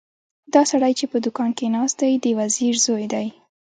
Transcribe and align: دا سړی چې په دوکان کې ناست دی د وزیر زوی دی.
دا 0.53 0.61
سړی 0.71 0.93
چې 0.99 1.05
په 1.11 1.17
دوکان 1.25 1.51
کې 1.57 1.73
ناست 1.75 1.95
دی 2.01 2.13
د 2.23 2.25
وزیر 2.39 2.73
زوی 2.85 3.05
دی. 3.13 3.27